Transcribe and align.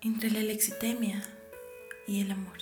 entre 0.00 0.30
la 0.30 0.40
lexitemia 0.40 1.22
y 2.06 2.20
el 2.20 2.30
amor. 2.30 2.58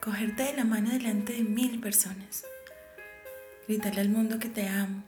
Cogerte 0.00 0.44
de 0.44 0.54
la 0.54 0.64
mano 0.64 0.90
delante 0.90 1.34
de 1.34 1.42
mil 1.42 1.80
personas, 1.80 2.44
gritarle 3.66 4.00
al 4.00 4.08
mundo 4.08 4.38
que 4.38 4.48
te 4.48 4.68
amo, 4.68 5.04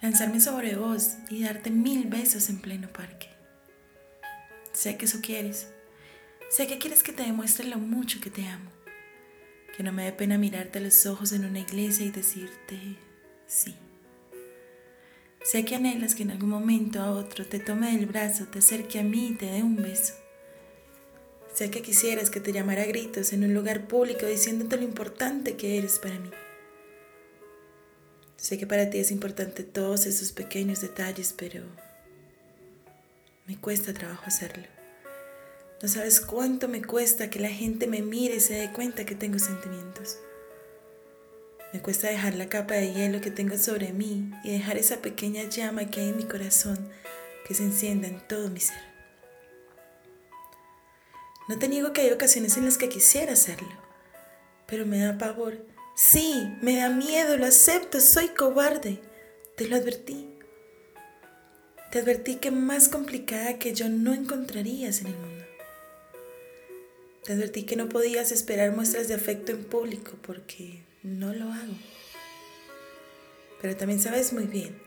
lanzarme 0.00 0.40
sobre 0.40 0.76
vos 0.76 1.16
y 1.28 1.44
darte 1.44 1.70
mil 1.70 2.06
besos 2.06 2.48
en 2.48 2.60
pleno 2.60 2.88
parque. 2.88 3.28
Sé 4.72 4.96
que 4.96 5.04
eso 5.04 5.18
quieres. 5.20 5.68
Sé 6.50 6.66
que 6.66 6.78
quieres 6.78 7.02
que 7.02 7.12
te 7.12 7.24
demuestre 7.24 7.66
lo 7.66 7.78
mucho 7.78 8.20
que 8.20 8.30
te 8.30 8.46
amo. 8.46 8.70
Que 9.76 9.82
no 9.82 9.92
me 9.92 10.04
dé 10.04 10.12
pena 10.12 10.38
mirarte 10.38 10.78
a 10.78 10.82
los 10.82 11.04
ojos 11.06 11.32
en 11.32 11.44
una 11.44 11.60
iglesia 11.60 12.06
y 12.06 12.10
decirte 12.10 12.78
sí. 13.46 13.74
Sé 15.44 15.64
que 15.64 15.74
anhelas 15.74 16.14
que 16.14 16.22
en 16.22 16.30
algún 16.30 16.50
momento 16.50 17.00
a 17.00 17.10
otro 17.10 17.44
te 17.44 17.58
tome 17.58 17.92
del 17.92 18.06
brazo, 18.06 18.46
te 18.46 18.60
acerque 18.60 19.00
a 19.00 19.02
mí 19.02 19.28
y 19.28 19.34
te 19.34 19.46
dé 19.46 19.62
un 19.62 19.76
beso. 19.76 20.14
Sé 21.52 21.70
que 21.70 21.82
quisieras 21.82 22.30
que 22.30 22.40
te 22.40 22.52
llamara 22.52 22.82
a 22.82 22.86
gritos 22.86 23.32
en 23.32 23.44
un 23.44 23.52
lugar 23.52 23.86
público 23.88 24.24
diciéndote 24.26 24.76
lo 24.76 24.84
importante 24.84 25.56
que 25.56 25.78
eres 25.78 25.98
para 25.98 26.18
mí. 26.18 26.30
Sé 28.36 28.56
que 28.56 28.66
para 28.66 28.88
ti 28.88 28.98
es 28.98 29.10
importante 29.10 29.62
todos 29.62 30.06
esos 30.06 30.32
pequeños 30.32 30.80
detalles, 30.80 31.34
pero 31.36 31.62
me 33.46 33.56
cuesta 33.56 33.92
trabajo 33.92 34.24
hacerlo. 34.26 34.66
No 35.82 35.88
sabes 35.88 36.20
cuánto 36.20 36.68
me 36.68 36.82
cuesta 36.82 37.28
que 37.28 37.40
la 37.40 37.50
gente 37.50 37.88
me 37.88 38.02
mire 38.02 38.36
y 38.36 38.40
se 38.40 38.54
dé 38.54 38.72
cuenta 38.72 39.04
que 39.04 39.16
tengo 39.16 39.38
sentimientos. 39.40 40.18
Me 41.72 41.80
cuesta 41.80 42.08
dejar 42.08 42.34
la 42.34 42.48
capa 42.48 42.74
de 42.74 42.92
hielo 42.92 43.20
que 43.22 43.30
tengo 43.30 43.56
sobre 43.56 43.92
mí 43.92 44.30
y 44.44 44.52
dejar 44.52 44.76
esa 44.76 44.98
pequeña 44.98 45.44
llama 45.44 45.86
que 45.86 46.00
hay 46.00 46.10
en 46.10 46.18
mi 46.18 46.24
corazón 46.24 46.90
que 47.46 47.54
se 47.54 47.62
encienda 47.62 48.08
en 48.08 48.20
todo 48.28 48.50
mi 48.50 48.60
ser. 48.60 48.76
No 51.48 51.58
te 51.58 51.68
niego 51.68 51.92
que 51.92 52.02
hay 52.02 52.10
ocasiones 52.10 52.56
en 52.56 52.66
las 52.66 52.76
que 52.76 52.88
quisiera 52.88 53.32
hacerlo, 53.32 53.68
pero 54.66 54.84
me 54.84 54.98
da 54.98 55.16
pavor. 55.16 55.64
Sí, 55.94 56.46
me 56.60 56.76
da 56.76 56.90
miedo, 56.90 57.36
lo 57.36 57.46
acepto, 57.46 58.00
soy 58.00 58.28
cobarde. 58.28 59.00
Te 59.56 59.66
lo 59.66 59.76
advertí. 59.76 60.28
Te 61.90 61.98
advertí 61.98 62.36
que 62.36 62.50
más 62.50 62.88
complicada 62.88 63.58
que 63.58 63.74
yo 63.74 63.88
no 63.88 64.14
encontrarías 64.14 65.00
en 65.00 65.08
el 65.08 65.16
mundo. 65.16 65.44
Te 67.24 67.32
advertí 67.32 67.64
que 67.64 67.76
no 67.76 67.88
podías 67.88 68.32
esperar 68.32 68.72
muestras 68.72 69.08
de 69.08 69.14
afecto 69.14 69.52
en 69.52 69.64
público 69.64 70.12
porque 70.22 70.82
no 71.02 71.32
lo 71.32 71.52
hago. 71.52 71.74
Pero 73.60 73.76
también 73.76 74.00
sabes 74.00 74.32
muy 74.32 74.44
bien 74.44 74.80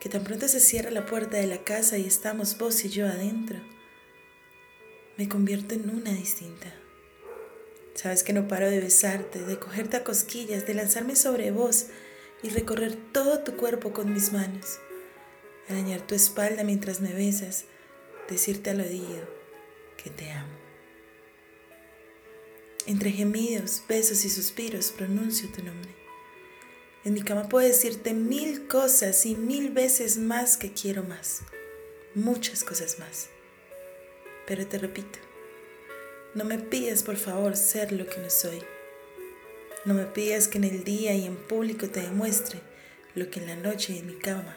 que 0.00 0.08
tan 0.08 0.24
pronto 0.24 0.48
se 0.48 0.60
cierra 0.60 0.90
la 0.90 1.06
puerta 1.06 1.36
de 1.36 1.46
la 1.46 1.58
casa 1.58 1.98
y 1.98 2.06
estamos 2.06 2.56
vos 2.56 2.84
y 2.84 2.88
yo 2.88 3.06
adentro, 3.06 3.58
me 5.16 5.28
convierto 5.28 5.74
en 5.74 5.90
una 5.90 6.12
distinta. 6.12 6.72
Sabes 7.94 8.22
que 8.22 8.32
no 8.32 8.48
paro 8.48 8.70
de 8.70 8.80
besarte, 8.80 9.40
de 9.40 9.58
cogerte 9.58 9.98
a 9.98 10.04
cosquillas, 10.04 10.66
de 10.66 10.74
lanzarme 10.74 11.16
sobre 11.16 11.50
vos 11.50 11.86
y 12.42 12.48
recorrer 12.48 12.96
todo 13.12 13.40
tu 13.40 13.56
cuerpo 13.56 13.92
con 13.92 14.14
mis 14.14 14.32
manos, 14.32 14.78
arañar 15.68 16.00
tu 16.06 16.14
espalda 16.14 16.64
mientras 16.64 17.02
me 17.02 17.12
besas, 17.12 17.66
decirte 18.28 18.70
al 18.70 18.80
oído 18.80 19.28
que 20.02 20.08
te 20.08 20.30
amo. 20.30 20.69
Entre 22.90 23.12
gemidos, 23.12 23.84
besos 23.88 24.24
y 24.24 24.28
suspiros 24.28 24.90
pronuncio 24.90 25.48
tu 25.50 25.62
nombre. 25.62 25.94
En 27.04 27.14
mi 27.14 27.22
cama 27.22 27.48
puedo 27.48 27.64
decirte 27.64 28.14
mil 28.14 28.66
cosas 28.66 29.24
y 29.26 29.36
mil 29.36 29.70
veces 29.70 30.18
más 30.18 30.56
que 30.56 30.72
quiero 30.72 31.04
más. 31.04 31.42
Muchas 32.16 32.64
cosas 32.64 32.98
más. 32.98 33.28
Pero 34.44 34.66
te 34.66 34.76
repito, 34.78 35.20
no 36.34 36.44
me 36.44 36.58
pidas 36.58 37.04
por 37.04 37.16
favor 37.16 37.56
ser 37.56 37.92
lo 37.92 38.06
que 38.06 38.18
no 38.18 38.28
soy. 38.28 38.60
No 39.84 39.94
me 39.94 40.06
pidas 40.06 40.48
que 40.48 40.58
en 40.58 40.64
el 40.64 40.82
día 40.82 41.14
y 41.14 41.26
en 41.26 41.36
público 41.36 41.88
te 41.88 42.00
demuestre 42.00 42.60
lo 43.14 43.30
que 43.30 43.38
en 43.38 43.46
la 43.46 43.54
noche 43.54 43.92
y 43.92 43.98
en 43.98 44.08
mi 44.08 44.18
cama 44.18 44.56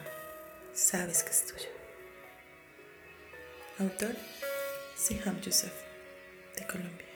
sabes 0.72 1.22
que 1.22 1.30
es 1.30 1.46
tuyo. 1.46 1.70
Autor, 3.78 4.16
Siham 4.96 5.40
Yusuf, 5.40 5.70
de 6.56 6.66
Colombia. 6.66 7.13